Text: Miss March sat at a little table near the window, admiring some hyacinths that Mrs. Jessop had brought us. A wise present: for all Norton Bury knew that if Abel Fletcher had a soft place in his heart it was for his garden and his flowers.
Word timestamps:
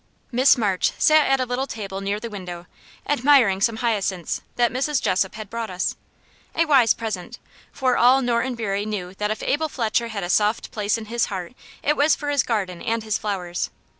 Miss 0.31 0.57
March 0.57 0.93
sat 0.97 1.27
at 1.27 1.39
a 1.39 1.45
little 1.45 1.67
table 1.67 2.01
near 2.01 2.19
the 2.19 2.27
window, 2.31 2.65
admiring 3.07 3.61
some 3.61 3.75
hyacinths 3.75 4.41
that 4.55 4.71
Mrs. 4.71 4.99
Jessop 4.99 5.35
had 5.35 5.47
brought 5.47 5.69
us. 5.69 5.95
A 6.55 6.65
wise 6.65 6.95
present: 6.95 7.37
for 7.71 7.95
all 7.97 8.23
Norton 8.23 8.55
Bury 8.55 8.83
knew 8.87 9.13
that 9.19 9.29
if 9.29 9.43
Abel 9.43 9.69
Fletcher 9.69 10.07
had 10.07 10.23
a 10.23 10.29
soft 10.31 10.71
place 10.71 10.97
in 10.97 11.05
his 11.05 11.25
heart 11.25 11.53
it 11.83 11.95
was 11.95 12.15
for 12.15 12.31
his 12.31 12.41
garden 12.41 12.81
and 12.81 13.03
his 13.03 13.19
flowers. 13.19 13.69